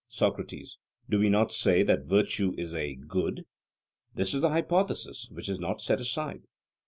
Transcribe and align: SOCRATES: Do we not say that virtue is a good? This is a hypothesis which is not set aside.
SOCRATES: 0.07 0.79
Do 1.11 1.19
we 1.19 1.29
not 1.29 1.51
say 1.51 1.83
that 1.83 2.05
virtue 2.07 2.55
is 2.57 2.73
a 2.73 2.95
good? 2.95 3.45
This 4.15 4.33
is 4.33 4.41
a 4.41 4.49
hypothesis 4.49 5.29
which 5.31 5.47
is 5.47 5.59
not 5.59 5.79
set 5.79 5.99
aside. 5.99 6.41